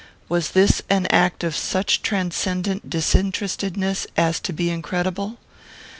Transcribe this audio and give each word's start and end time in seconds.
Was 0.27 0.49
this 0.49 0.81
an 0.89 1.05
act 1.11 1.43
of 1.43 1.55
such 1.55 2.01
transcendent 2.01 2.89
disinterestedness 2.89 4.07
as 4.17 4.39
to 4.39 4.51
be 4.51 4.71
incredible? 4.71 5.37